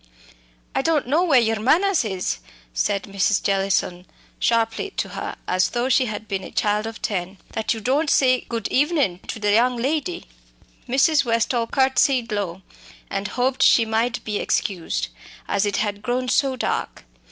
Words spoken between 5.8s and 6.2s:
she